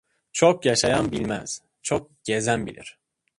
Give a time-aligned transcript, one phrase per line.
[0.31, 2.99] Çok yaşayan bilmez, çok gezen bilir.